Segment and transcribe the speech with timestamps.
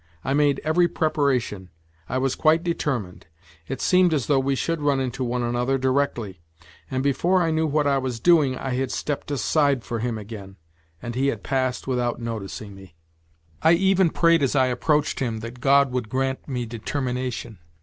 [0.23, 1.67] I made every pre paration,
[2.09, 3.27] I was quite determined
[3.67, 6.41] it seemed as though we should run into one another directly
[6.89, 9.29] and before I knew what 92 NOTES FROM UNDERGROUND I was doing I had stepped
[9.29, 10.55] aside for him again
[11.03, 12.95] and he had passed Avithout noticing me.
[13.61, 17.59] I even prayed as I approached him that God would grant me determination.